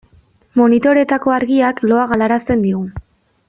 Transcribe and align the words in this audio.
Monitoreetako 0.61 1.35
argiak 1.37 1.83
loa 1.93 2.07
galarazten 2.15 2.67
digu. 2.69 2.85